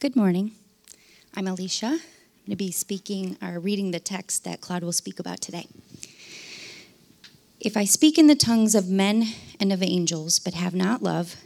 [0.00, 0.52] Good morning.
[1.34, 1.84] I'm Alicia.
[1.84, 2.00] I'm going
[2.48, 5.66] to be speaking or reading the text that Claude will speak about today.
[7.60, 9.26] If I speak in the tongues of men
[9.60, 11.36] and of angels, but have not love,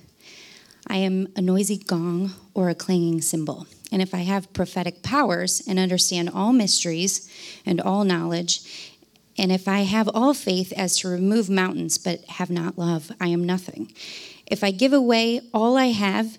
[0.87, 3.67] I am a noisy gong or a clanging cymbal.
[3.91, 7.29] And if I have prophetic powers and understand all mysteries
[7.67, 8.93] and all knowledge,
[9.37, 13.27] and if I have all faith as to remove mountains, but have not love, I
[13.27, 13.93] am nothing.
[14.47, 16.39] If I give away all I have,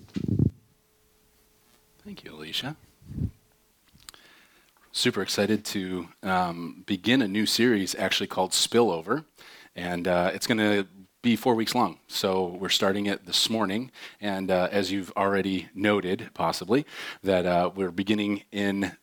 [2.03, 2.75] Thank you, Alicia.
[4.91, 9.25] Super excited to um, begin a new series actually called Spillover.
[9.75, 10.87] And uh, it's going to
[11.21, 11.99] be four weeks long.
[12.07, 13.91] So we're starting it this morning.
[14.19, 16.87] And uh, as you've already noted, possibly,
[17.21, 18.93] that uh, we're beginning in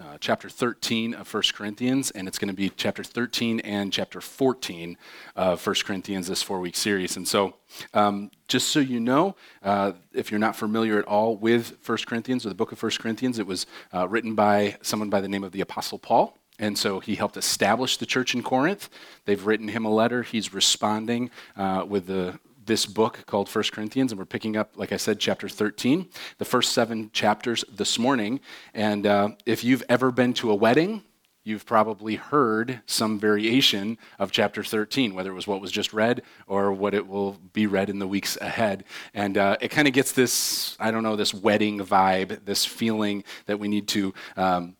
[0.00, 4.20] uh, chapter 13 of 1 Corinthians, and it's going to be chapter 13 and chapter
[4.20, 4.96] 14
[5.36, 7.16] of 1 Corinthians, this four week series.
[7.16, 7.54] And so,
[7.94, 12.46] um, just so you know, uh, if you're not familiar at all with 1 Corinthians
[12.46, 15.44] or the book of 1 Corinthians, it was uh, written by someone by the name
[15.44, 16.36] of the Apostle Paul.
[16.58, 18.88] And so he helped establish the church in Corinth.
[19.24, 20.22] They've written him a letter.
[20.22, 24.92] He's responding uh, with the this book called First Corinthians, and we're picking up, like
[24.92, 28.38] I said, chapter 13, the first seven chapters this morning.
[28.74, 31.02] And uh, if you've ever been to a wedding,
[31.42, 36.22] you've probably heard some variation of chapter 13, whether it was what was just read
[36.46, 38.84] or what it will be read in the weeks ahead.
[39.14, 43.24] And uh, it kind of gets this, I don't know, this wedding vibe, this feeling
[43.46, 44.12] that we need to.
[44.36, 44.76] Um,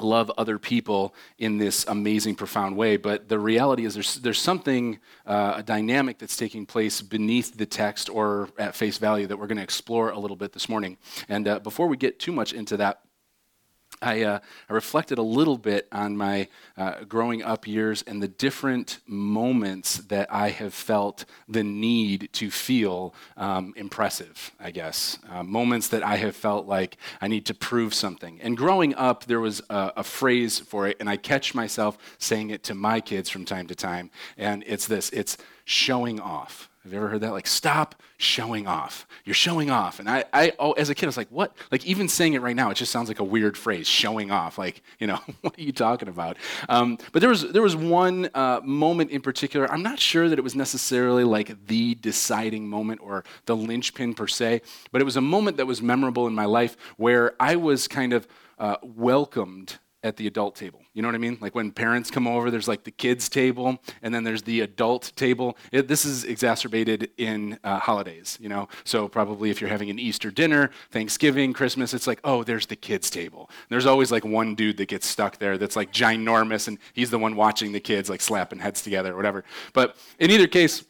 [0.00, 2.96] love other people in this amazing, profound way.
[2.96, 7.66] But the reality is, there's, there's something, uh, a dynamic that's taking place beneath the
[7.66, 10.98] text or at face value that we're going to explore a little bit this morning.
[11.28, 13.00] And uh, before we get too much into that,
[14.02, 18.28] I, uh, I, reflected a little bit on my uh, growing up years and the
[18.28, 25.18] different moments that I have felt the need to feel um, impressive, I guess.
[25.30, 28.40] Uh, moments that I have felt like I need to prove something.
[28.40, 32.50] And growing up, there was a, a phrase for it, and I catch myself saying
[32.50, 34.10] it to my kids from time to time.
[34.36, 36.68] And it's this it's showing off.
[36.86, 37.32] Have you ever heard that?
[37.32, 39.08] Like, stop showing off.
[39.24, 39.98] You're showing off.
[39.98, 41.52] And I, I oh, as a kid, I was like, what?
[41.72, 44.56] Like, even saying it right now, it just sounds like a weird phrase, showing off.
[44.56, 46.36] Like, you know, what are you talking about?
[46.68, 49.68] Um, but there was, there was one uh, moment in particular.
[49.68, 54.28] I'm not sure that it was necessarily like the deciding moment or the linchpin per
[54.28, 57.88] se, but it was a moment that was memorable in my life where I was
[57.88, 58.28] kind of
[58.60, 60.80] uh, welcomed at the adult table.
[60.94, 61.38] You know what I mean?
[61.40, 65.12] Like when parents come over, there's like the kids' table, and then there's the adult
[65.16, 65.56] table.
[65.72, 68.68] It, this is exacerbated in uh, holidays, you know?
[68.84, 72.76] So probably if you're having an Easter dinner, Thanksgiving, Christmas, it's like, oh, there's the
[72.76, 73.50] kids' table.
[73.68, 77.18] There's always like one dude that gets stuck there that's like ginormous, and he's the
[77.18, 79.44] one watching the kids like slapping heads together or whatever.
[79.72, 80.84] But in either case,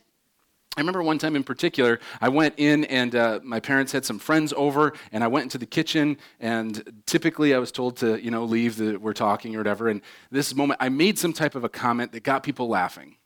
[0.77, 4.19] I remember one time in particular, I went in and uh, my parents had some
[4.19, 6.19] friends over, and I went into the kitchen.
[6.39, 8.77] And typically, I was told to, you know, leave.
[8.77, 9.89] The, we're talking or whatever.
[9.89, 13.17] And this moment, I made some type of a comment that got people laughing.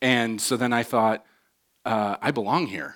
[0.00, 1.24] And so then I thought,
[1.84, 2.94] uh, I belong here.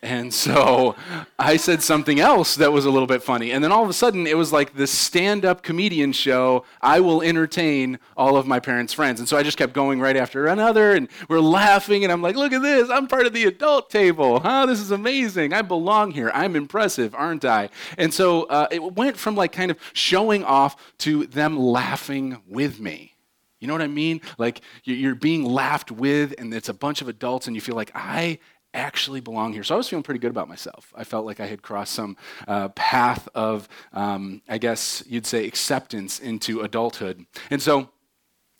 [0.00, 0.94] And so
[1.40, 3.50] I said something else that was a little bit funny.
[3.50, 6.64] And then all of a sudden, it was like this stand up comedian show.
[6.80, 9.18] I will entertain all of my parents' friends.
[9.18, 10.92] And so I just kept going right after another.
[10.92, 12.04] And we're laughing.
[12.04, 12.88] And I'm like, look at this.
[12.90, 14.38] I'm part of the adult table.
[14.38, 14.66] Huh?
[14.66, 15.52] This is amazing.
[15.52, 16.30] I belong here.
[16.32, 17.68] I'm impressive, aren't I?
[17.96, 22.78] And so uh, it went from like kind of showing off to them laughing with
[22.78, 23.16] me.
[23.58, 24.20] You know what I mean?
[24.38, 27.90] Like you're being laughed with, and it's a bunch of adults, and you feel like,
[27.92, 28.38] I
[28.74, 29.64] actually belong here.
[29.64, 30.92] So I was feeling pretty good about myself.
[30.94, 35.46] I felt like I had crossed some uh, path of, um, I guess you'd say,
[35.46, 37.26] acceptance into adulthood.
[37.50, 37.90] And so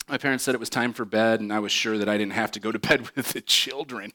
[0.09, 2.33] my parents said it was time for bed, and I was sure that I didn't
[2.33, 4.11] have to go to bed with the children.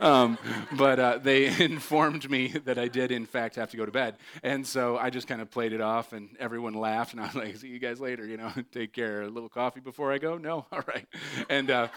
[0.00, 0.38] Um,
[0.76, 4.16] but uh, they informed me that I did, in fact, have to go to bed.
[4.42, 7.12] And so I just kind of played it off, and everyone laughed.
[7.12, 9.22] And I was like, see you guys later, you know, take care.
[9.22, 10.36] A little coffee before I go?
[10.36, 10.66] No?
[10.72, 11.06] All right.
[11.48, 11.88] And uh,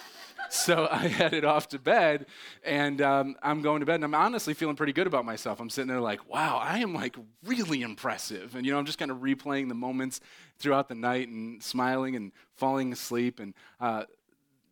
[0.49, 2.27] so I headed off to bed,
[2.63, 5.59] and um, I'm going to bed, and I'm honestly feeling pretty good about myself.
[5.59, 7.15] I'm sitting there like, wow, I am like
[7.45, 8.55] really impressive.
[8.55, 10.21] And, you know, I'm just kind of replaying the moments
[10.59, 13.39] throughout the night and smiling and falling asleep.
[13.39, 14.03] And uh,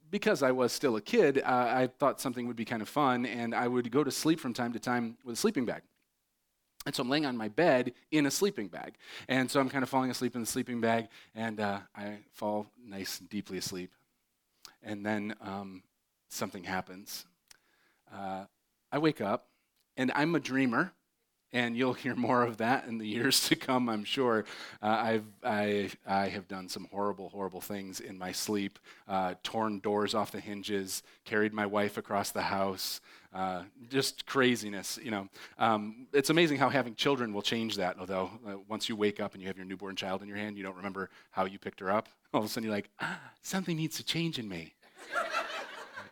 [0.10, 3.26] because I was still a kid, uh, I thought something would be kind of fun,
[3.26, 5.84] and I would go to sleep from time to time with a sleeping bag.
[6.86, 8.96] And so I'm laying on my bed in a sleeping bag.
[9.28, 12.68] And so I'm kind of falling asleep in the sleeping bag, and uh, I fall
[12.84, 13.92] nice and deeply asleep.
[14.84, 15.84] And then um,
[16.30, 17.26] something happens.
[18.14, 18.46] Uh,
[18.92, 19.48] I wake up,
[19.96, 20.92] and I'm a dreamer
[21.54, 24.46] and you'll hear more of that in the years to come, I'm sure.
[24.82, 29.80] Uh, I've, I, I have done some horrible, horrible things in my sleep, uh, torn
[29.80, 33.02] doors off the hinges, carried my wife across the house,
[33.34, 35.30] uh, just craziness, you know.
[35.58, 39.34] Um, it's amazing how having children will change that, although uh, once you wake up
[39.34, 41.80] and you have your newborn child in your hand, you don't remember how you picked
[41.80, 42.10] her up.
[42.34, 44.74] All of a sudden you're like, ah, something needs to change in me.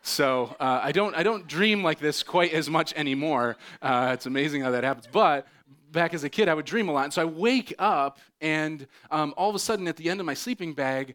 [0.02, 3.56] So uh, I don't I don't dream like this quite as much anymore.
[3.82, 5.06] Uh, it's amazing how that happens.
[5.10, 5.46] But
[5.92, 7.04] back as a kid, I would dream a lot.
[7.04, 10.26] And so I wake up, and um, all of a sudden, at the end of
[10.26, 11.14] my sleeping bag,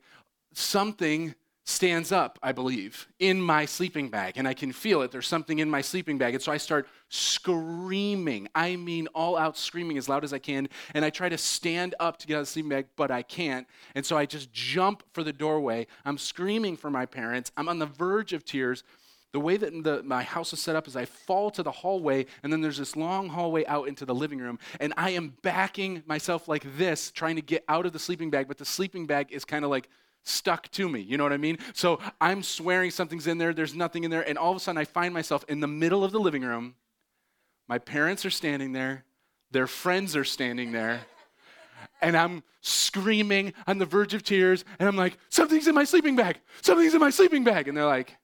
[0.53, 1.33] something
[1.67, 5.11] stands up, I believe, in my sleeping bag, and I can feel it.
[5.11, 6.35] There's something in my sleeping bag.
[6.35, 8.47] And so I start screaming.
[8.53, 10.69] I mean, all out screaming as loud as I can.
[10.93, 13.23] And I try to stand up to get out of the sleeping bag, but I
[13.23, 13.67] can't.
[13.95, 15.87] And so I just jump for the doorway.
[16.05, 17.51] I'm screaming for my parents.
[17.57, 18.83] I'm on the verge of tears.
[19.31, 22.27] The way that the, my house is set up is I fall to the hallway,
[22.43, 26.03] and then there's this long hallway out into the living room, and I am backing
[26.05, 29.33] myself like this, trying to get out of the sleeping bag, but the sleeping bag
[29.33, 29.89] is kind of like
[30.25, 30.99] stuck to me.
[30.99, 31.59] You know what I mean?
[31.73, 34.77] So I'm swearing something's in there, there's nothing in there, and all of a sudden
[34.77, 36.75] I find myself in the middle of the living room.
[37.67, 39.05] My parents are standing there,
[39.51, 41.01] their friends are standing there,
[42.01, 46.15] and I'm screaming on the verge of tears, and I'm like, Something's in my sleeping
[46.15, 46.39] bag!
[46.61, 47.67] Something's in my sleeping bag!
[47.67, 48.17] And they're like,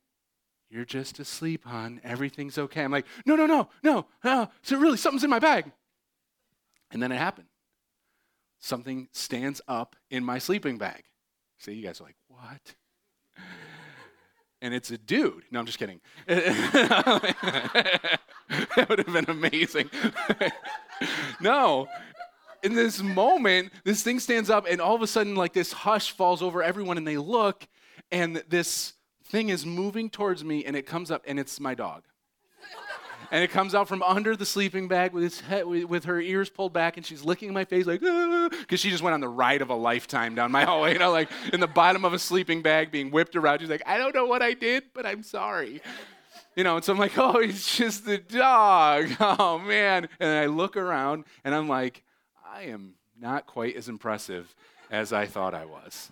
[0.69, 2.01] You're just asleep, hon.
[2.03, 2.83] Everything's okay.
[2.83, 4.49] I'm like, No, no, no, no, no.
[4.63, 5.71] So really, something's in my bag.
[6.91, 7.47] And then it happened.
[8.59, 11.03] Something stands up in my sleeping bag.
[11.61, 12.73] See, you guys are like, what?
[14.63, 15.43] And it's a dude.
[15.51, 16.01] No, I'm just kidding.
[16.25, 17.35] that
[18.89, 19.87] would have been amazing.
[21.41, 21.87] no.
[22.63, 26.15] In this moment, this thing stands up, and all of a sudden, like this hush
[26.15, 27.67] falls over everyone, and they look,
[28.11, 28.93] and this
[29.25, 32.01] thing is moving towards me, and it comes up, and it's my dog
[33.31, 36.73] and it comes out from under the sleeping bag with, head, with her ears pulled
[36.73, 39.61] back, and she's licking my face like, because ah, she just went on the ride
[39.61, 42.61] of a lifetime down my hallway, you know, like in the bottom of a sleeping
[42.61, 43.59] bag being whipped around.
[43.59, 45.81] She's like, I don't know what I did, but I'm sorry.
[46.55, 49.09] You know, and so I'm like, oh, it's just the dog.
[49.19, 50.09] Oh, man.
[50.19, 52.03] And I look around, and I'm like,
[52.45, 54.53] I am not quite as impressive
[54.89, 56.11] as I thought I was.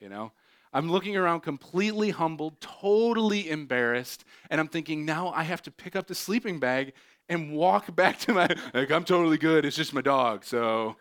[0.00, 0.32] You know?
[0.76, 5.96] I'm looking around completely humbled, totally embarrassed, and I'm thinking, now I have to pick
[5.96, 6.92] up the sleeping bag
[7.30, 9.64] and walk back to my, like, I'm totally good.
[9.64, 10.44] It's just my dog.
[10.44, 10.96] So,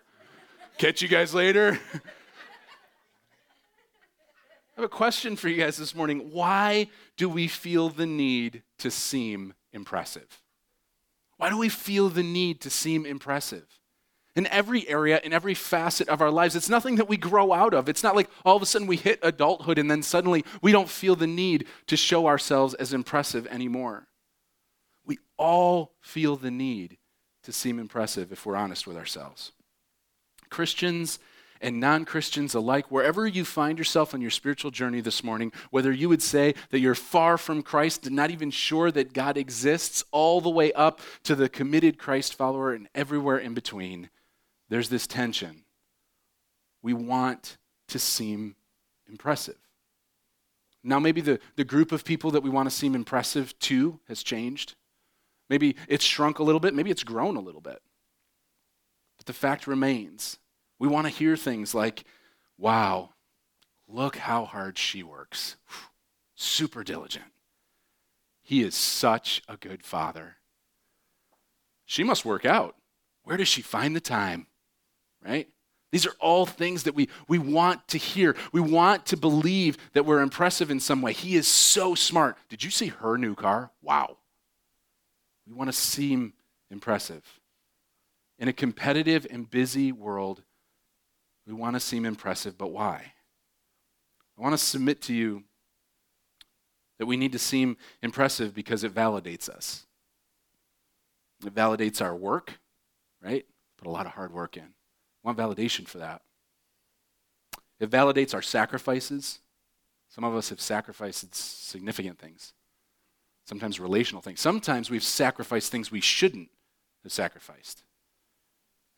[0.77, 1.77] catch you guys later.
[4.77, 6.31] I have a question for you guys this morning.
[6.31, 6.87] Why
[7.17, 10.41] do we feel the need to seem impressive?
[11.35, 13.67] Why do we feel the need to seem impressive?
[14.35, 16.55] In every area, in every facet of our lives.
[16.55, 17.87] It's nothing that we grow out of.
[17.87, 20.89] It's not like all of a sudden we hit adulthood and then suddenly we don't
[20.89, 24.07] feel the need to show ourselves as impressive anymore.
[25.05, 26.97] We all feel the need
[27.43, 29.51] to seem impressive if we're honest with ourselves.
[30.49, 31.19] Christians
[31.61, 35.91] and non Christians alike, wherever you find yourself on your spiritual journey this morning, whether
[35.91, 40.03] you would say that you're far from Christ and not even sure that God exists,
[40.11, 44.09] all the way up to the committed Christ follower and everywhere in between,
[44.69, 45.63] there's this tension.
[46.81, 47.57] We want
[47.89, 48.55] to seem
[49.07, 49.57] impressive.
[50.83, 54.21] Now, maybe the, the group of people that we want to seem impressive to has
[54.21, 54.75] changed.
[55.49, 57.81] Maybe it's shrunk a little bit, maybe it's grown a little bit.
[59.17, 60.37] But the fact remains
[60.77, 62.03] we want to hear things like,
[62.57, 63.11] wow,
[63.87, 65.55] look how hard she works.
[66.35, 67.25] Super diligent.
[68.41, 70.37] He is such a good father.
[71.85, 72.75] She must work out.
[73.23, 74.47] Where does she find the time?
[75.25, 75.47] Right?
[75.91, 78.35] These are all things that we, we want to hear.
[78.51, 81.13] We want to believe that we're impressive in some way.
[81.13, 82.37] He is so smart.
[82.49, 83.71] Did you see her new car?
[83.81, 84.17] Wow.
[85.47, 86.33] We want to seem
[86.69, 87.23] impressive.
[88.37, 90.43] In a competitive and busy world,
[91.47, 93.13] we want to seem impressive, but why?
[94.37, 95.43] I want to submit to you
[96.99, 99.85] that we need to seem impressive because it validates us.
[101.45, 102.59] It validates our work,
[103.23, 103.45] right?
[103.77, 104.74] Put a lot of hard work in
[105.25, 106.21] want validation for that.
[107.79, 109.39] It validates our sacrifices.
[110.09, 112.53] Some of us have sacrificed significant things,
[113.45, 114.39] sometimes relational things.
[114.39, 116.49] Sometimes we've sacrificed things we shouldn't
[117.03, 117.83] have sacrificed.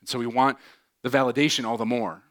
[0.01, 0.57] And so we want
[1.01, 2.21] the validation all the more.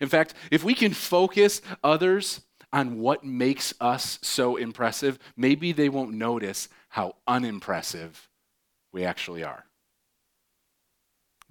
[0.00, 5.88] In fact, if we can focus others on what makes us so impressive, maybe they
[5.88, 8.28] won't notice how unimpressive
[8.90, 9.64] we actually are.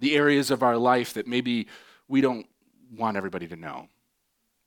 [0.01, 1.67] The areas of our life that maybe
[2.10, 2.46] we don't
[2.98, 3.88] want everybody to know.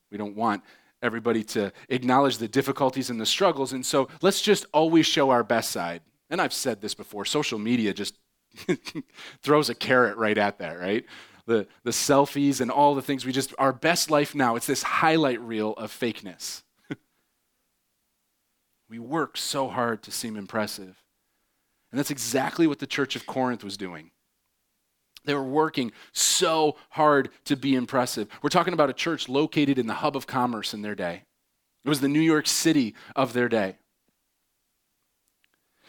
[0.09, 0.63] We don't want
[1.03, 3.73] everybody to acknowledge the difficulties and the struggles.
[3.73, 6.01] And so let's just always show our best side.
[6.29, 8.17] And I've said this before social media just
[9.43, 11.05] throws a carrot right at that, right?
[11.45, 14.81] The, the selfies and all the things we just, our best life now, it's this
[14.81, 16.63] highlight reel of fakeness.
[18.89, 21.03] we work so hard to seem impressive.
[21.91, 24.11] And that's exactly what the church of Corinth was doing.
[25.25, 28.27] They were working so hard to be impressive.
[28.41, 31.23] We're talking about a church located in the hub of commerce in their day.
[31.83, 33.77] It was the New York City of their day.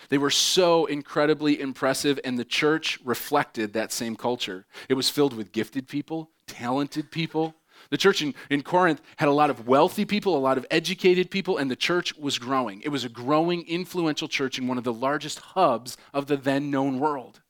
[0.09, 4.67] They were so incredibly impressive, and the church reflected that same culture.
[4.89, 7.55] It was filled with gifted people, talented people.
[7.91, 11.31] The church in, in Corinth had a lot of wealthy people, a lot of educated
[11.31, 12.83] people, and the church was growing.
[12.83, 16.71] It was a growing, influential church in one of the largest hubs of the then
[16.71, 17.41] known world.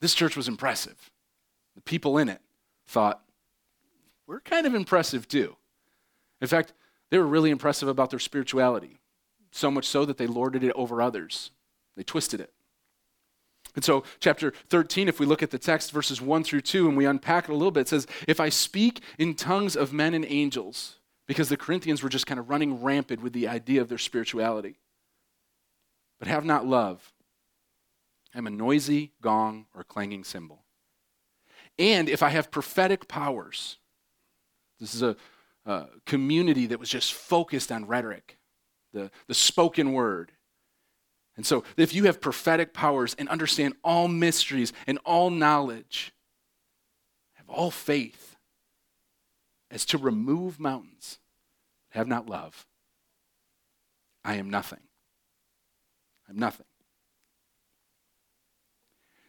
[0.00, 1.10] This church was impressive.
[1.74, 2.40] The people in it
[2.86, 3.22] thought,
[4.26, 5.56] we're kind of impressive too.
[6.40, 6.72] In fact,
[7.10, 8.98] they were really impressive about their spirituality,
[9.50, 11.50] so much so that they lorded it over others.
[11.96, 12.52] They twisted it.
[13.74, 16.96] And so, chapter 13, if we look at the text, verses 1 through 2, and
[16.96, 20.14] we unpack it a little bit, it says, If I speak in tongues of men
[20.14, 23.88] and angels, because the Corinthians were just kind of running rampant with the idea of
[23.88, 24.76] their spirituality,
[26.18, 27.12] but have not love,
[28.36, 30.62] I'm a noisy gong or clanging cymbal.
[31.78, 33.78] And if I have prophetic powers,
[34.78, 35.16] this is a,
[35.64, 38.36] a community that was just focused on rhetoric,
[38.92, 40.32] the, the spoken word.
[41.36, 46.12] And so, if you have prophetic powers and understand all mysteries and all knowledge,
[47.34, 48.36] have all faith
[49.70, 51.18] as to remove mountains,
[51.90, 52.66] have not love,
[54.24, 54.80] I am nothing.
[56.28, 56.66] I'm nothing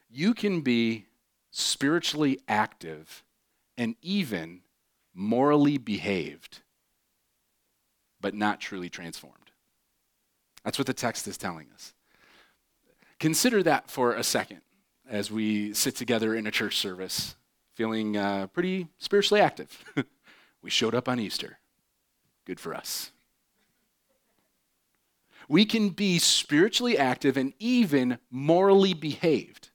[0.10, 1.06] you can be
[1.52, 3.24] spiritually active
[3.78, 4.62] and even
[5.14, 6.62] morally behaved,
[8.22, 9.52] but not truly transformed.
[10.64, 11.94] That's what the text is telling us.
[13.20, 14.62] Consider that for a second
[15.10, 17.36] as we sit together in a church service,
[17.74, 19.84] feeling uh, pretty spiritually active.
[20.62, 21.58] we showed up on Easter.
[22.46, 23.12] Good for us.
[25.50, 29.67] We can be spiritually active and even morally behaved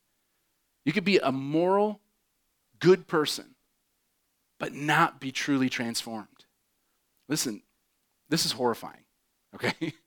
[0.85, 1.99] you could be a moral,
[2.79, 3.55] good person,
[4.59, 6.27] but not be truly transformed.
[7.29, 7.61] Listen,
[8.29, 9.05] this is horrifying,
[9.55, 9.93] okay?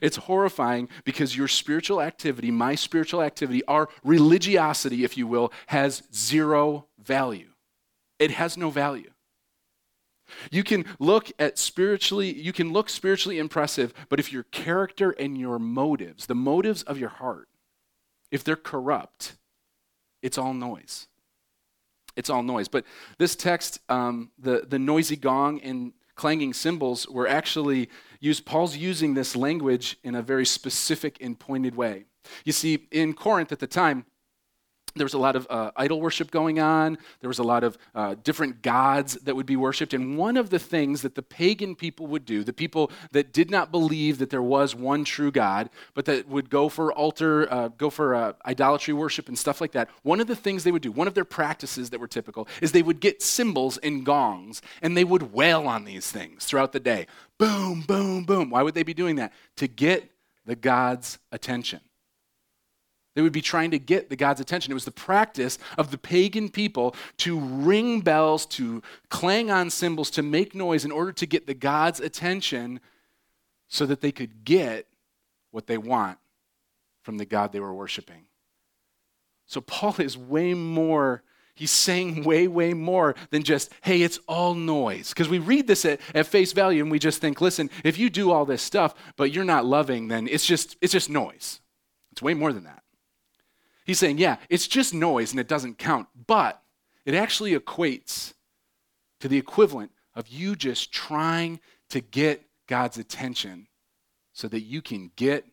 [0.00, 6.02] It's horrifying because your spiritual activity, my spiritual activity, our religiosity, if you will, has
[6.14, 7.50] zero value.
[8.18, 9.10] It has no value.
[10.50, 15.38] You can look at spiritually, you can look spiritually impressive, but if your character and
[15.38, 17.48] your motives, the motives of your heart,
[18.30, 19.34] if they're corrupt,
[20.22, 21.06] it's all noise.
[22.16, 22.68] It's all noise.
[22.68, 22.84] But
[23.18, 27.88] this text, um, the, the noisy gong and clanging cymbals were actually
[28.20, 32.04] used, Paul's using this language in a very specific and pointed way.
[32.44, 34.04] You see, in Corinth at the time,
[34.98, 36.98] there was a lot of uh, idol worship going on.
[37.20, 39.94] There was a lot of uh, different gods that would be worshiped.
[39.94, 43.50] And one of the things that the pagan people would do, the people that did
[43.50, 47.68] not believe that there was one true God, but that would go for altar, uh,
[47.68, 50.82] go for uh, idolatry worship and stuff like that, one of the things they would
[50.82, 54.62] do, one of their practices that were typical, is they would get cymbals and gongs
[54.82, 57.06] and they would wail on these things throughout the day.
[57.38, 58.50] Boom, boom, boom.
[58.50, 59.32] Why would they be doing that?
[59.56, 60.10] To get
[60.44, 61.80] the God's attention.
[63.18, 64.70] They would be trying to get the God's attention.
[64.70, 70.08] It was the practice of the pagan people to ring bells, to clang on cymbals,
[70.10, 72.78] to make noise in order to get the God's attention
[73.66, 74.86] so that they could get
[75.50, 76.18] what they want
[77.02, 78.26] from the God they were worshiping.
[79.46, 81.24] So Paul is way more
[81.56, 85.08] he's saying way, way more than just, hey, it's all noise.
[85.08, 88.10] Because we read this at, at face value and we just think, listen, if you
[88.10, 91.58] do all this stuff, but you're not loving, then it's just, it's just noise.
[92.12, 92.84] It's way more than that.
[93.88, 96.62] He's saying, yeah, it's just noise and it doesn't count, but
[97.06, 98.34] it actually equates
[99.18, 103.66] to the equivalent of you just trying to get God's attention
[104.34, 105.46] so that you can get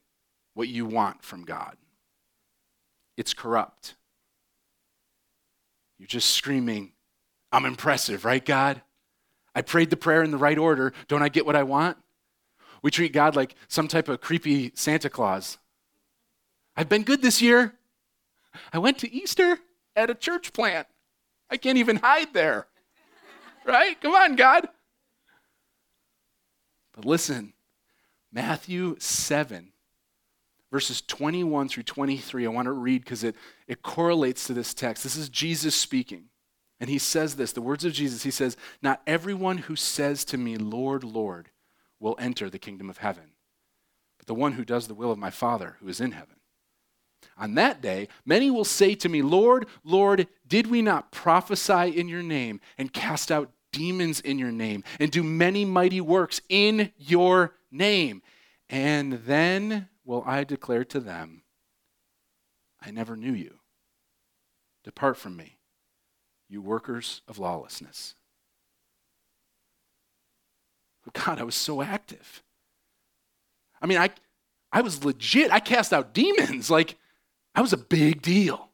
[0.53, 1.77] what you want from God.
[3.15, 3.95] It's corrupt.
[5.97, 6.91] You're just screaming,
[7.53, 8.81] I'm impressive, right, God?
[9.55, 10.91] I prayed the prayer in the right order.
[11.07, 11.95] Don't I get what I want?
[12.81, 15.57] We treat God like some type of creepy Santa Claus.
[16.75, 17.75] I've been good this year.
[18.73, 19.59] I went to Easter
[19.95, 20.87] at a church plant.
[21.49, 22.67] I can't even hide there.
[23.65, 23.99] right?
[24.01, 24.67] Come on, God.
[26.93, 27.53] But listen,
[28.31, 29.71] Matthew 7,
[30.71, 32.45] verses 21 through 23.
[32.45, 33.35] I want to read because it,
[33.67, 35.03] it correlates to this text.
[35.03, 36.25] This is Jesus speaking.
[36.79, 38.23] And he says this the words of Jesus.
[38.23, 41.49] He says, Not everyone who says to me, Lord, Lord,
[41.99, 43.31] will enter the kingdom of heaven,
[44.17, 46.34] but the one who does the will of my Father who is in heaven.
[47.37, 52.07] On that day, many will say to me, Lord, Lord, did we not prophesy in
[52.07, 56.91] your name and cast out demons in your name and do many mighty works in
[56.97, 58.21] your name?
[58.69, 61.43] And then will I declare to them,
[62.81, 63.59] I never knew you.
[64.83, 65.57] Depart from me,
[66.47, 68.15] you workers of lawlessness.
[71.13, 72.43] God, I was so active.
[73.81, 74.09] I mean, I,
[74.71, 75.51] I was legit.
[75.51, 76.69] I cast out demons.
[76.75, 76.95] Like,
[77.55, 78.69] I was a big deal.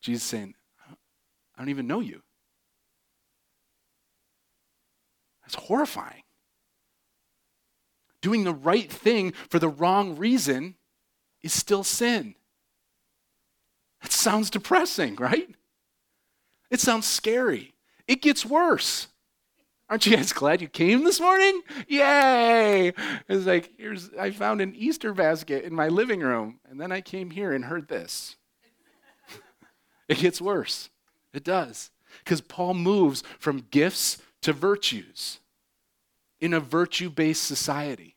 [0.00, 0.54] Jesus saying,
[1.54, 2.22] I don't even know you.
[5.42, 6.22] That's horrifying.
[8.20, 10.74] Doing the right thing for the wrong reason
[11.42, 12.34] is still sin.
[14.02, 15.48] That sounds depressing, right?
[16.70, 17.74] It sounds scary.
[18.08, 19.06] It gets worse.
[19.88, 21.62] Aren't you guys glad you came this morning?
[21.86, 22.92] Yay!
[23.28, 27.00] It's like, here's, I found an Easter basket in my living room, and then I
[27.00, 28.34] came here and heard this.
[30.08, 30.90] it gets worse.
[31.32, 31.92] It does.
[32.24, 35.38] Because Paul moves from gifts to virtues
[36.40, 38.16] in a virtue based society.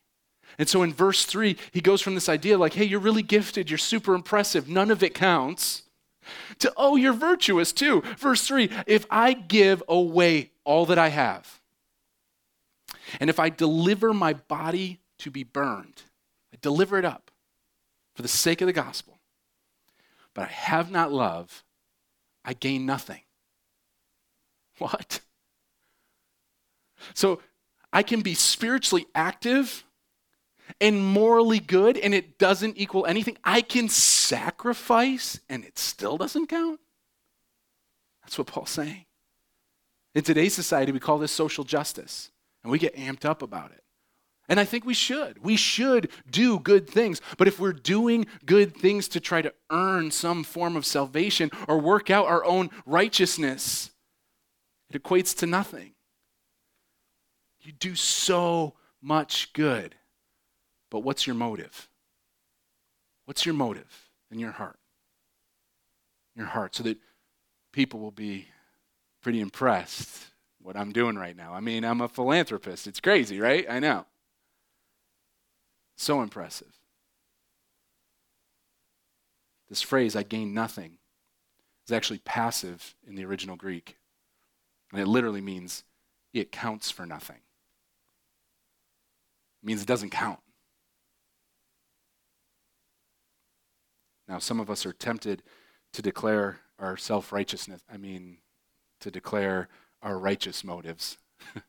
[0.58, 3.70] And so in verse 3, he goes from this idea like, hey, you're really gifted,
[3.70, 5.84] you're super impressive, none of it counts,
[6.58, 8.02] to, oh, you're virtuous too.
[8.18, 11.59] Verse 3, if I give away all that I have,
[13.18, 16.02] and if I deliver my body to be burned,
[16.52, 17.30] I deliver it up
[18.14, 19.18] for the sake of the gospel,
[20.34, 21.64] but I have not love,
[22.44, 23.20] I gain nothing.
[24.78, 25.20] What?
[27.12, 27.42] So
[27.92, 29.84] I can be spiritually active
[30.80, 33.36] and morally good and it doesn't equal anything.
[33.44, 36.80] I can sacrifice and it still doesn't count.
[38.22, 39.06] That's what Paul's saying.
[40.14, 42.30] In today's society, we call this social justice.
[42.62, 43.82] And we get amped up about it.
[44.48, 45.44] And I think we should.
[45.44, 47.20] We should do good things.
[47.38, 51.78] But if we're doing good things to try to earn some form of salvation or
[51.78, 53.92] work out our own righteousness,
[54.90, 55.92] it equates to nothing.
[57.60, 59.94] You do so much good.
[60.90, 61.88] But what's your motive?
[63.26, 64.80] What's your motive in your heart?
[66.34, 66.98] Your heart, so that
[67.72, 68.48] people will be
[69.22, 70.29] pretty impressed
[70.62, 71.52] what I'm doing right now.
[71.54, 72.86] I mean, I'm a philanthropist.
[72.86, 73.66] It's crazy, right?
[73.68, 74.06] I know.
[75.96, 76.78] So impressive.
[79.68, 80.98] This phrase, I gain nothing,
[81.86, 83.96] is actually passive in the original Greek.
[84.92, 85.84] And it literally means
[86.32, 87.40] it counts for nothing.
[89.62, 90.40] It means it doesn't count.
[94.26, 95.42] Now, some of us are tempted
[95.92, 97.82] to declare our self righteousness.
[97.92, 98.38] I mean,
[99.00, 99.68] to declare
[100.02, 101.18] our righteous motives.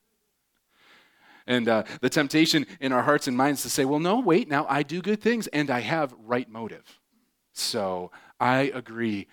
[1.48, 4.66] and uh, the temptation in our hearts and minds to say, well, no, wait, now
[4.70, 7.00] I do good things and I have right motive.
[7.54, 9.28] So I agree.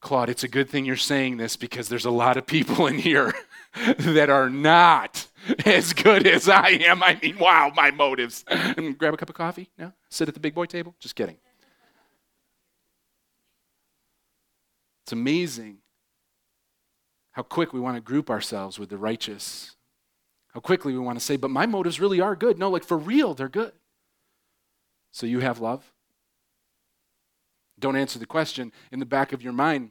[0.00, 2.98] Claude, it's a good thing you're saying this because there's a lot of people in
[2.98, 3.34] here
[3.98, 5.26] that are not
[5.64, 7.02] as good as I am.
[7.02, 8.44] I mean, wow, my motives.
[8.48, 9.70] And grab a cup of coffee?
[9.78, 9.92] No?
[10.10, 10.94] Sit at the big boy table?
[11.00, 11.36] Just kidding.
[15.04, 15.78] It's amazing
[17.34, 19.76] how quick we want to group ourselves with the righteous.
[20.54, 22.58] How quickly we want to say, but my motives really are good.
[22.58, 23.72] No, like for real, they're good.
[25.10, 25.92] So you have love?
[27.78, 29.90] Don't answer the question in the back of your mind.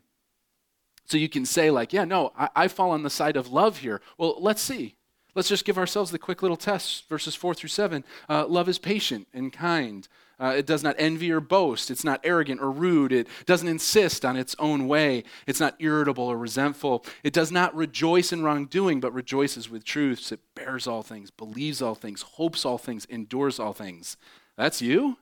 [1.06, 3.79] So you can say, like, yeah, no, I, I fall on the side of love
[3.79, 4.01] here.
[4.17, 4.95] Well, let's see.
[5.36, 8.06] Let's just give ourselves the quick little test, verses 4 through 7.
[8.29, 10.08] Uh, love is patient and kind.
[10.43, 11.89] Uh, it does not envy or boast.
[11.89, 13.13] It's not arrogant or rude.
[13.13, 15.23] It doesn't insist on its own way.
[15.47, 17.06] It's not irritable or resentful.
[17.23, 20.34] It does not rejoice in wrongdoing, but rejoices with truths.
[20.34, 24.17] It bears all things, believes all things, hopes all things, endures all things.
[24.58, 25.15] That's you?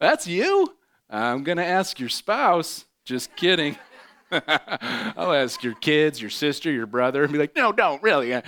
[0.00, 0.74] That's you?
[1.08, 2.86] I'm going to ask your spouse.
[3.04, 3.78] Just kidding.
[4.32, 8.34] I'll ask your kids, your sister, your brother, and be like, no, don't, really.
[8.34, 8.42] Are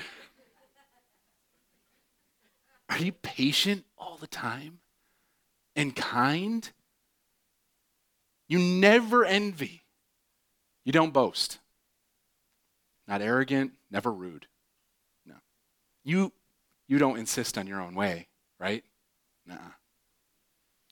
[2.99, 4.81] you patient all the time
[5.77, 6.69] and kind?
[8.49, 9.83] You never envy.
[10.85, 11.59] You don't boast.
[13.07, 14.47] Not arrogant, never rude.
[15.25, 15.37] No.
[16.05, 16.33] You
[16.89, 18.85] you don't insist on your own way, right?
[19.45, 19.57] Nah.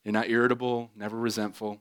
[0.05, 1.81] You're not irritable, never resentful.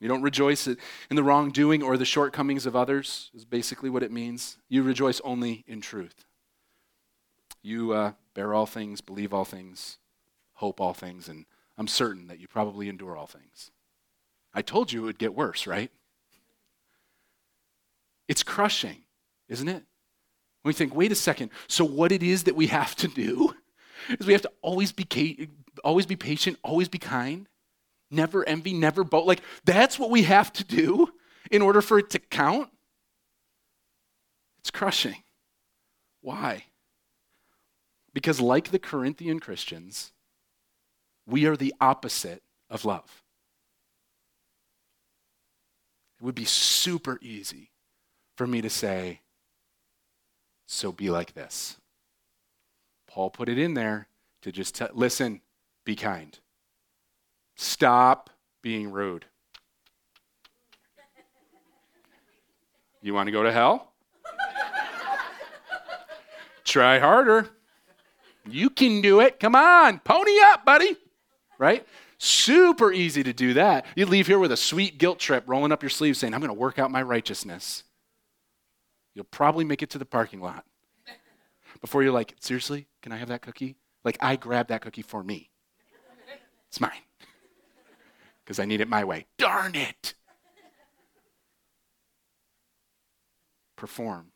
[0.00, 0.76] You don't rejoice in
[1.10, 4.58] the wrongdoing or the shortcomings of others, is basically what it means.
[4.68, 6.26] You rejoice only in truth.
[7.62, 9.98] You uh, bear all things, believe all things,
[10.54, 11.46] hope all things, and
[11.78, 13.70] I'm certain that you probably endure all things.
[14.52, 15.90] I told you it would get worse, right?
[18.26, 19.04] It's crushing,
[19.48, 19.84] isn't it?
[20.62, 23.54] When we think, wait a second, so what it is that we have to do
[24.18, 25.48] is we have to always be
[25.84, 27.48] always be patient, always be kind,
[28.10, 29.28] never envy, never boast.
[29.28, 31.08] Like that's what we have to do
[31.50, 32.68] in order for it to count.
[34.58, 35.22] It's crushing.
[36.20, 36.64] Why?
[38.12, 40.12] Because like the Corinthian Christians,
[41.28, 43.22] we are the opposite of love.
[46.18, 47.70] It would be super easy
[48.36, 49.20] for me to say,
[50.66, 51.76] so be like this.
[53.06, 54.08] Paul put it in there
[54.42, 55.42] to just t- listen,
[55.84, 56.38] be kind.
[57.56, 58.30] Stop
[58.62, 59.26] being rude.
[63.02, 63.92] You want to go to hell?
[66.64, 67.48] Try harder.
[68.48, 69.38] You can do it.
[69.38, 70.96] Come on, pony up, buddy.
[71.58, 71.86] Right?
[72.18, 73.86] Super easy to do that.
[73.94, 76.48] You leave here with a sweet guilt trip rolling up your sleeve saying, I'm going
[76.48, 77.84] to work out my righteousness.
[79.14, 80.64] You'll probably make it to the parking lot
[81.80, 83.76] before you're like, seriously, can I have that cookie?
[84.04, 85.50] Like, I grabbed that cookie for me.
[86.68, 86.90] It's mine
[88.44, 89.26] because I need it my way.
[89.38, 90.14] Darn it.
[93.76, 94.32] Perform.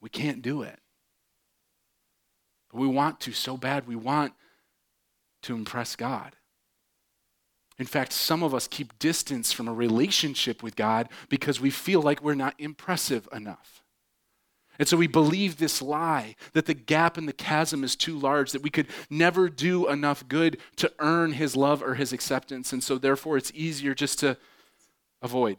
[0.00, 0.78] We can't do it.
[2.70, 3.86] But we want to so bad.
[3.86, 4.32] We want
[5.42, 6.36] to impress God.
[7.78, 12.02] In fact, some of us keep distance from a relationship with God because we feel
[12.02, 13.82] like we're not impressive enough.
[14.78, 18.52] And so we believe this lie that the gap in the chasm is too large,
[18.52, 22.72] that we could never do enough good to earn his love or his acceptance.
[22.72, 24.36] And so therefore it's easier just to
[25.22, 25.56] avoid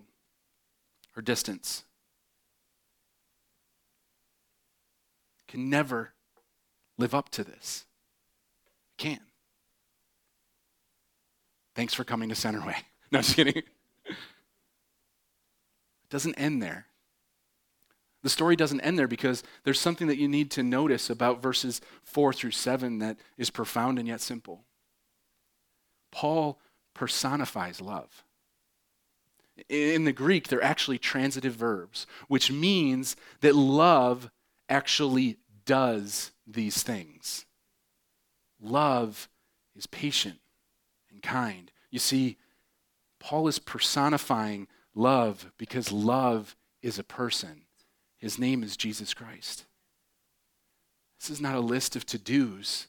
[1.16, 1.84] or distance.
[5.48, 6.14] Can never
[6.98, 7.86] live up to this.
[8.98, 9.20] Can.
[11.76, 12.76] Thanks for coming to Centerway.
[13.14, 13.58] No, just kidding.
[13.58, 13.66] It
[16.10, 16.86] doesn't end there.
[18.24, 21.82] The story doesn't end there because there's something that you need to notice about verses
[22.04, 24.64] 4 through 7 that is profound and yet simple.
[26.12, 26.58] Paul
[26.94, 28.24] personifies love.
[29.68, 34.32] In the Greek, they're actually transitive verbs, which means that love
[34.70, 37.46] actually does these things.
[38.62, 39.28] Love
[39.76, 40.41] is patient
[41.22, 41.72] kind.
[41.90, 42.38] You see,
[43.20, 47.64] Paul is personifying love because love is a person.
[48.18, 49.66] His name is Jesus Christ.
[51.20, 52.88] This is not a list of to dos,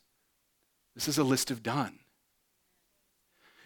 [0.94, 1.98] this is a list of done.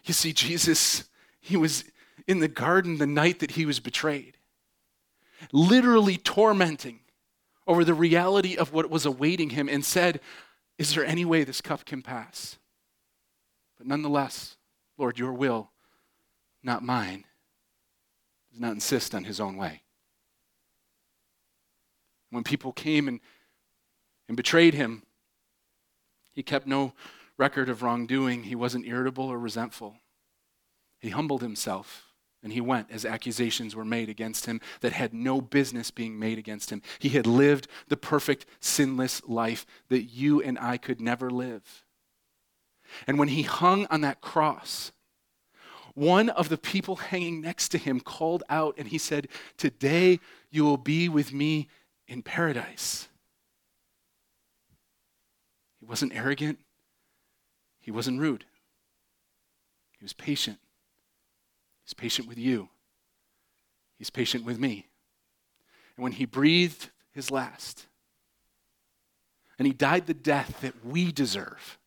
[0.04, 1.04] You see, Jesus,
[1.40, 1.84] he was
[2.26, 4.38] in the garden the night that he was betrayed,
[5.52, 7.00] literally tormenting
[7.66, 10.20] over the reality of what was awaiting him, and said,
[10.78, 12.58] Is there any way this cup can pass?
[13.76, 14.55] But nonetheless,
[14.98, 15.70] Lord, your will,
[16.62, 17.24] not mine,
[18.50, 19.82] does not insist on his own way.
[22.30, 23.20] When people came and,
[24.28, 25.02] and betrayed him,
[26.32, 26.92] he kept no
[27.38, 28.44] record of wrongdoing.
[28.44, 29.96] He wasn't irritable or resentful.
[30.98, 32.06] He humbled himself
[32.42, 36.38] and he went as accusations were made against him that had no business being made
[36.38, 36.82] against him.
[36.98, 41.85] He had lived the perfect, sinless life that you and I could never live.
[43.06, 44.92] And when he hung on that cross,
[45.94, 50.20] one of the people hanging next to him called out and he said, Today
[50.50, 51.68] you will be with me
[52.06, 53.08] in paradise.
[55.80, 56.58] He wasn't arrogant,
[57.80, 58.44] he wasn't rude,
[59.98, 60.58] he was patient.
[61.84, 62.68] He's patient with you,
[63.96, 64.86] he's patient with me.
[65.96, 67.86] And when he breathed his last,
[69.58, 71.78] and he died the death that we deserve,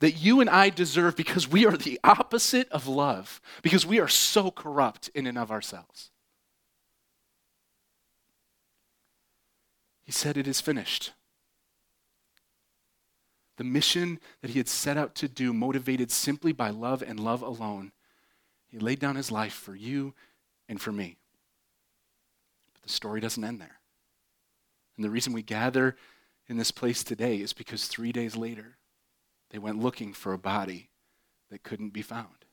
[0.00, 4.08] that you and I deserve because we are the opposite of love, because we are
[4.08, 6.10] so corrupt in and of ourselves.
[10.02, 11.12] He said, It is finished.
[13.58, 17.42] The mission that he had set out to do, motivated simply by love and love
[17.42, 17.92] alone,
[18.68, 20.14] he laid down his life for you
[20.66, 21.16] and for me.
[22.72, 23.80] But the story doesn't end there.
[24.96, 25.96] And the reason we gather
[26.48, 28.78] in this place today is because three days later,
[29.50, 30.90] they went looking for a body
[31.50, 32.44] that couldn't be found.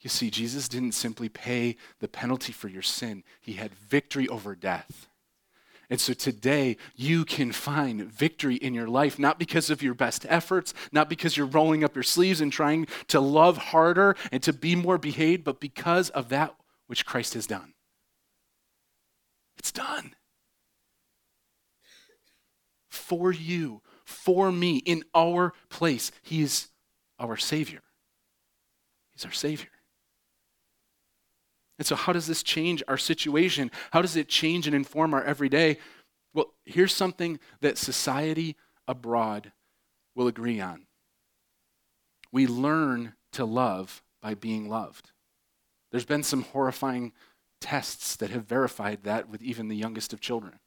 [0.00, 4.54] You see, Jesus didn't simply pay the penalty for your sin, he had victory over
[4.54, 5.08] death.
[5.90, 10.24] And so today, you can find victory in your life, not because of your best
[10.26, 14.54] efforts, not because you're rolling up your sleeves and trying to love harder and to
[14.54, 16.54] be more behaved, but because of that
[16.86, 17.74] which Christ has done.
[19.58, 20.14] It's done.
[22.88, 26.68] For you, for me, in our place, He is
[27.18, 27.82] our Savior.
[29.12, 29.68] He's our Savior.
[31.78, 33.70] And so, how does this change our situation?
[33.90, 35.78] How does it change and inform our everyday?
[36.34, 39.52] Well, here's something that society abroad
[40.14, 40.86] will agree on.
[42.30, 45.10] We learn to love by being loved.
[45.90, 47.12] There's been some horrifying
[47.60, 50.58] tests that have verified that with even the youngest of children.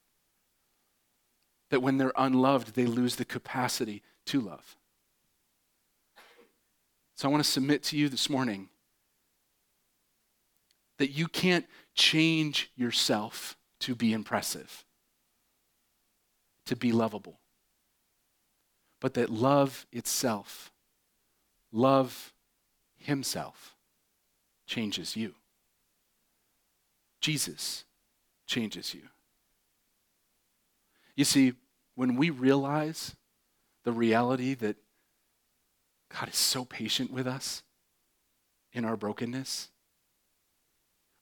[1.69, 4.77] That when they're unloved, they lose the capacity to love.
[7.15, 8.69] So I want to submit to you this morning
[10.97, 14.85] that you can't change yourself to be impressive,
[16.65, 17.39] to be lovable,
[18.99, 20.71] but that love itself,
[21.71, 22.33] love
[22.97, 23.75] himself,
[24.65, 25.35] changes you.
[27.21, 27.85] Jesus
[28.45, 29.01] changes you.
[31.15, 31.53] You see,
[31.95, 33.15] when we realize
[33.83, 34.75] the reality that
[36.13, 37.63] God is so patient with us
[38.73, 39.69] in our brokenness,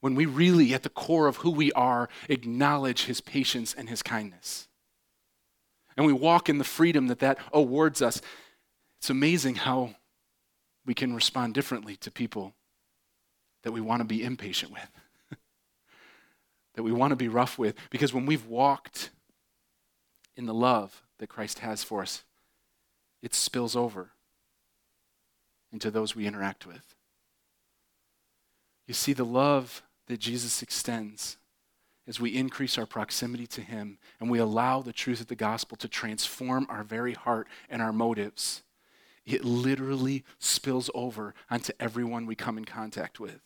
[0.02, 4.04] when we really, at the core of who we are, acknowledge his patience and his
[4.04, 4.68] kindness,
[5.96, 8.22] and we walk in the freedom that that awards us,
[9.00, 9.96] it's amazing how
[10.86, 12.54] we can respond differently to people
[13.64, 14.90] that we want to be impatient with
[16.76, 17.76] that we want to be rough with.
[17.90, 19.12] Because when we've walked
[20.36, 22.24] in the love that Christ has for us,
[23.22, 24.12] it spills over
[25.72, 26.96] into those we interact with.
[28.88, 31.38] You see, the love that Jesus extends
[32.06, 35.78] as we increase our proximity to Him and we allow the truth of the gospel
[35.78, 38.64] to transform our very heart and our motives,
[39.26, 43.40] it literally spills over onto everyone we come in contact with.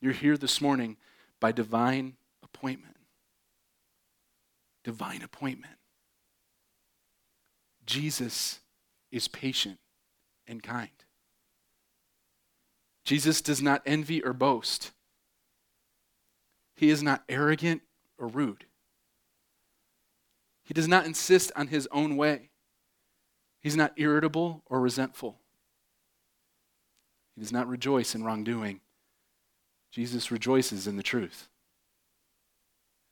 [0.00, 0.96] You're here this morning
[1.38, 2.93] by divine appointment.
[4.84, 5.74] Divine appointment.
[7.86, 8.60] Jesus
[9.10, 9.78] is patient
[10.46, 10.90] and kind.
[13.04, 14.92] Jesus does not envy or boast.
[16.76, 17.82] He is not arrogant
[18.18, 18.64] or rude.
[20.64, 22.50] He does not insist on his own way.
[23.60, 25.36] He's not irritable or resentful.
[27.34, 28.80] He does not rejoice in wrongdoing.
[29.90, 31.48] Jesus rejoices in the truth.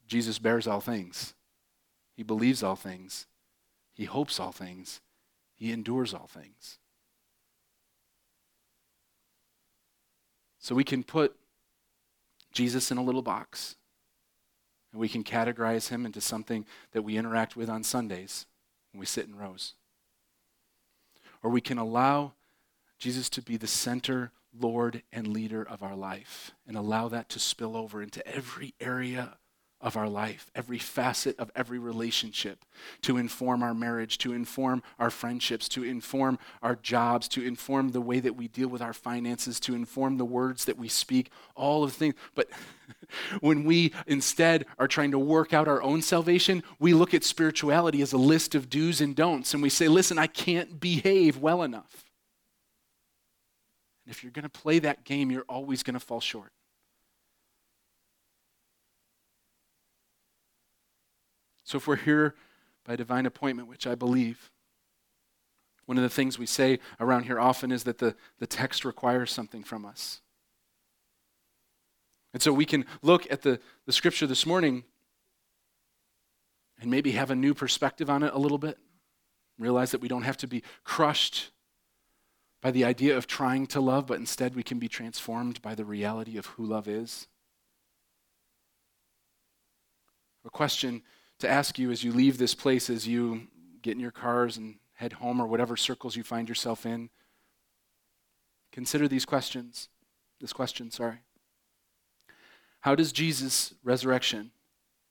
[0.07, 1.35] Jesus bears all things.
[2.15, 3.27] He believes all things.
[3.95, 5.01] He hopes all things.
[5.55, 6.79] He endures all things.
[10.59, 11.37] So we can put
[12.53, 13.77] Jesus in a little box.
[14.93, 18.47] And we can categorize him into something that we interact with on Sundays
[18.93, 19.75] when we sit in rows.
[21.43, 22.33] Or we can allow
[22.99, 27.39] Jesus to be the center Lord and leader of our life and allow that to
[27.39, 29.39] spill over into every area
[29.83, 32.65] of our life, every facet of every relationship,
[33.03, 38.01] to inform our marriage, to inform our friendships, to inform our jobs, to inform the
[38.01, 41.83] way that we deal with our finances, to inform the words that we speak, all
[41.83, 42.15] of the things.
[42.35, 42.49] But
[43.41, 48.03] when we instead are trying to work out our own salvation, we look at spirituality
[48.03, 51.63] as a list of do's and don'ts, and we say, listen, I can't behave well
[51.63, 52.05] enough.
[54.07, 56.53] And if you're going to play that game, you're always going to fall short.
[61.65, 62.35] So if we're here
[62.85, 64.51] by divine appointment, which I believe,
[65.87, 69.31] one of the things we say around here often is that the, the text requires
[69.31, 70.21] something from us.
[72.33, 74.85] And so we can look at the, the scripture this morning
[76.81, 78.79] and maybe have a new perspective on it a little bit.
[79.59, 81.51] Realize that we don't have to be crushed
[82.63, 85.85] by the idea of trying to love, but instead we can be transformed by the
[85.85, 87.27] reality of who love is?
[90.45, 91.03] A question
[91.43, 93.49] to ask you as you leave this place, as you
[93.83, 97.11] get in your cars and head home or whatever circles you find yourself in.
[98.73, 99.89] Consider these questions.
[100.41, 101.19] This question, sorry.
[102.81, 104.51] How does Jesus' resurrection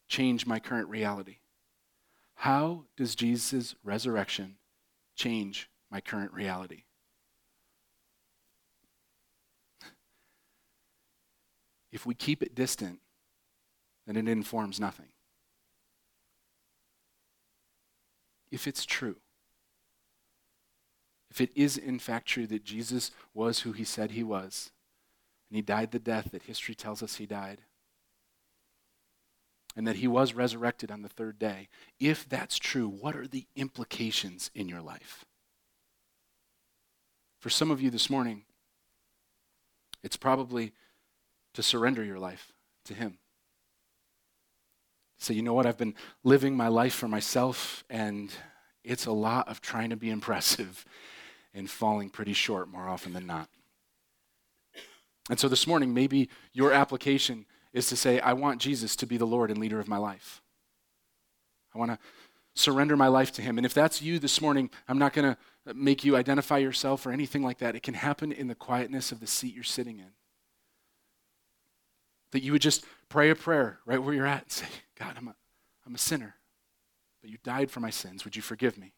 [0.07, 1.37] change my current reality?
[2.35, 4.55] How does Jesus' resurrection
[5.15, 6.83] change my current reality?
[11.91, 12.99] if we keep it distant,
[14.07, 15.10] then it informs nothing.
[18.51, 19.17] If it's true,
[21.29, 24.71] if it is in fact true that Jesus was who he said he was,
[25.49, 27.61] and he died the death that history tells us he died,
[29.75, 33.47] and that he was resurrected on the third day, if that's true, what are the
[33.55, 35.23] implications in your life?
[37.39, 38.43] For some of you this morning,
[40.03, 40.73] it's probably
[41.53, 42.51] to surrender your life
[42.85, 43.17] to Him.
[45.21, 45.67] Say, you know what?
[45.67, 48.33] I've been living my life for myself, and
[48.83, 50.83] It's a lot of trying to be impressive
[51.53, 53.47] and falling pretty short more often than not.
[55.29, 59.17] And so this morning, maybe your application is to say, I want Jesus to be
[59.17, 60.41] the Lord and leader of my life.
[61.75, 61.99] I want to
[62.55, 63.59] surrender my life to him.
[63.59, 67.11] And if that's you this morning, I'm not going to make you identify yourself or
[67.11, 67.75] anything like that.
[67.75, 70.13] It can happen in the quietness of the seat you're sitting in.
[72.31, 74.65] That you would just pray a prayer right where you're at and say,
[75.01, 75.35] God, I'm a,
[75.87, 76.35] I'm a sinner,
[77.21, 78.23] but you died for my sins.
[78.23, 78.93] Would you forgive me?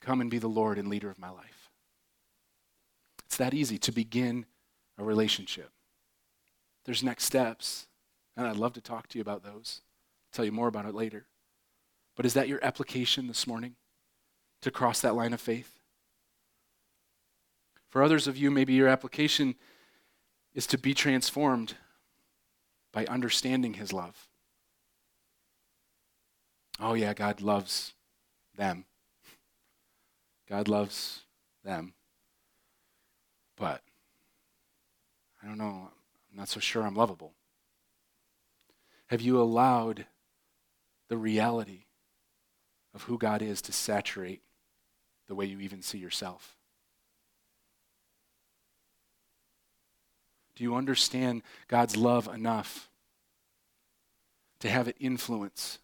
[0.00, 1.70] Come and be the Lord and leader of my life.
[3.24, 4.46] It's that easy to begin
[4.98, 5.70] a relationship.
[6.84, 7.86] There's next steps,
[8.36, 9.80] and I'd love to talk to you about those.
[10.26, 11.26] I'll tell you more about it later.
[12.16, 13.76] But is that your application this morning
[14.60, 15.78] to cross that line of faith?
[17.90, 19.54] For others of you, maybe your application
[20.52, 21.74] is to be transformed
[22.92, 24.28] by understanding his love.
[26.80, 27.92] Oh, yeah, God loves
[28.56, 28.84] them.
[30.48, 31.22] God loves
[31.64, 31.94] them.
[33.56, 33.82] But
[35.42, 35.90] I don't know,
[36.30, 37.32] I'm not so sure I'm lovable.
[39.08, 40.06] Have you allowed
[41.08, 41.84] the reality
[42.94, 44.42] of who God is to saturate
[45.28, 46.56] the way you even see yourself?
[50.56, 52.88] Do you understand God's love enough
[54.60, 55.78] to have it influence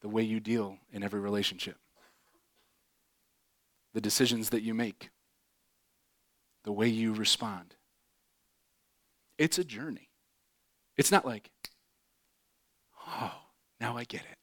[0.00, 1.76] the way you deal in every relationship?
[3.94, 5.10] The decisions that you make,
[6.64, 7.74] the way you respond.
[9.38, 10.10] It's a journey.
[10.96, 11.50] It's not like,
[13.06, 13.32] oh,
[13.80, 14.38] now I get it.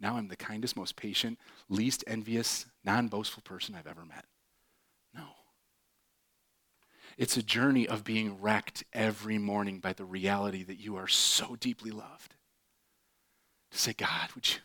[0.00, 4.24] Now I'm the kindest, most patient, least envious, non boastful person I've ever met.
[5.14, 5.26] No.
[7.18, 11.54] It's a journey of being wrecked every morning by the reality that you are so
[11.54, 12.34] deeply loved.
[13.72, 14.60] To say, God, would you,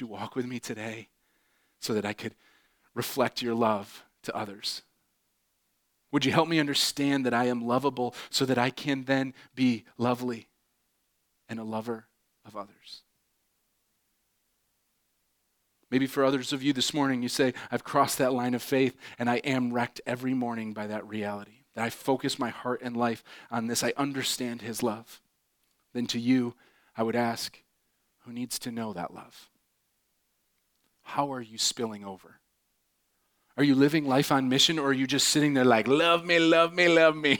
[0.00, 1.08] you walk with me today
[1.80, 2.34] so that I could
[2.94, 4.82] reflect your love to others?
[6.12, 9.84] Would you help me understand that I am lovable so that I can then be
[9.96, 10.48] lovely
[11.48, 12.06] and a lover
[12.44, 13.02] of others?
[15.90, 18.96] Maybe for others of you this morning, you say, I've crossed that line of faith
[19.18, 22.96] and I am wrecked every morning by that reality that I focus my heart and
[22.96, 25.20] life on this, I understand His love,
[25.92, 26.54] then to you,
[26.96, 27.62] I would ask,
[28.24, 29.48] who needs to know that love?
[31.10, 32.38] How are you spilling over?
[33.56, 36.38] Are you living life on mission or are you just sitting there like, love me,
[36.38, 37.36] love me, love me?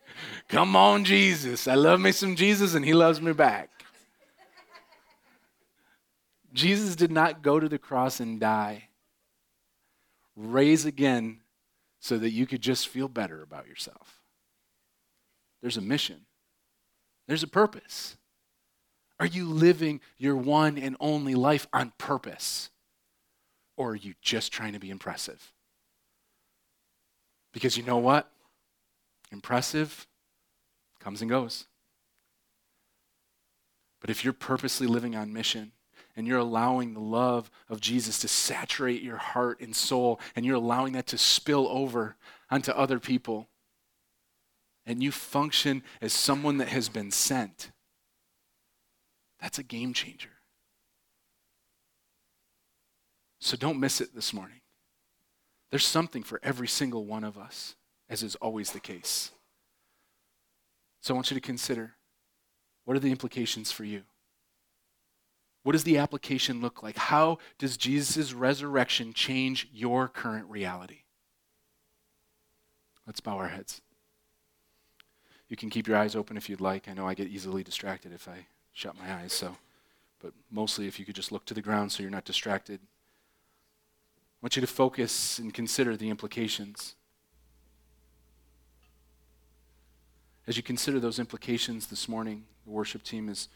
[0.48, 1.68] Come on, Jesus.
[1.68, 3.70] I love me some Jesus and he loves me back.
[6.52, 8.88] Jesus did not go to the cross and die,
[10.34, 11.42] raise again
[12.00, 14.20] so that you could just feel better about yourself.
[15.60, 16.26] There's a mission,
[17.28, 18.16] there's a purpose.
[19.20, 22.70] Are you living your one and only life on purpose?
[23.76, 25.52] Or are you just trying to be impressive?
[27.52, 28.30] Because you know what?
[29.30, 30.06] Impressive
[31.00, 31.66] comes and goes.
[34.00, 35.72] But if you're purposely living on mission,
[36.16, 40.56] and you're allowing the love of Jesus to saturate your heart and soul, and you're
[40.56, 42.16] allowing that to spill over
[42.50, 43.48] onto other people,
[44.84, 47.70] and you function as someone that has been sent,
[49.40, 50.30] that's a game changer.
[53.44, 54.60] So don't miss it this morning.
[55.70, 57.74] There's something for every single one of us,
[58.08, 59.32] as is always the case.
[61.00, 61.94] So I want you to consider
[62.84, 64.02] what are the implications for you?
[65.64, 66.96] What does the application look like?
[66.96, 71.00] How does Jesus' resurrection change your current reality?
[73.08, 73.80] Let's bow our heads.
[75.48, 76.88] You can keep your eyes open if you'd like.
[76.88, 79.56] I know I get easily distracted if I shut my eyes, so
[80.20, 82.78] but mostly if you could just look to the ground so you're not distracted.
[84.42, 86.96] I want you to focus and consider the implications.
[90.46, 93.48] As you consider those implications this morning, the worship team is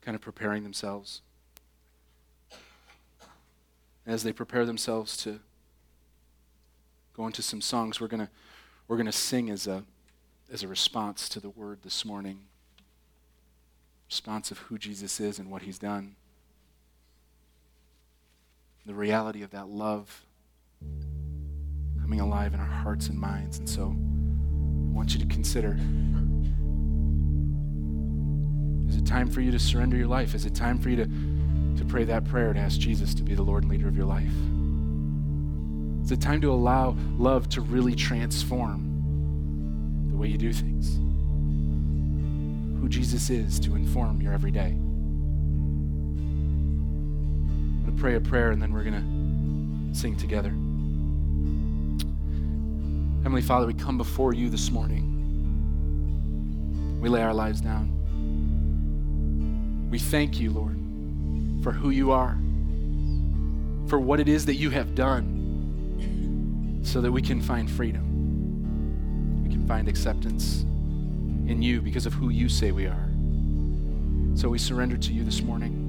[0.00, 1.20] kind of preparing themselves
[4.06, 5.40] as they prepare themselves to
[7.16, 8.28] go into some songs, we're going
[8.86, 9.84] we're going to sing as a
[10.52, 12.40] as a response to the word this morning.
[14.08, 16.16] Response of who Jesus is and what he's done.
[18.86, 20.26] The reality of that love
[22.00, 23.58] coming alive in our hearts and minds.
[23.58, 25.78] And so I want you to consider
[28.88, 30.34] is it time for you to surrender your life?
[30.34, 31.08] Is it time for you to
[31.76, 34.06] to pray that prayer and ask Jesus to be the Lord and leader of your
[34.06, 34.32] life.
[36.04, 38.90] Is it time to allow love to really transform
[40.10, 40.96] the way you do things.
[42.80, 44.76] Who Jesus is to inform your everyday.
[47.94, 50.50] Pray a prayer and then we're going to sing together.
[53.22, 55.10] Heavenly Father, we come before you this morning.
[57.00, 57.90] We lay our lives down.
[59.90, 60.76] We thank you, Lord,
[61.62, 62.36] for who you are,
[63.88, 69.42] for what it is that you have done, so that we can find freedom.
[69.44, 70.62] We can find acceptance
[71.46, 73.08] in you because of who you say we are.
[74.34, 75.83] So we surrender to you this morning.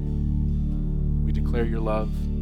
[1.35, 2.34] Declare your love.